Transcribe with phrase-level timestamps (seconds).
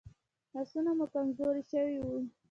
[0.59, 2.17] آسونه مو کمزوري شوي وو.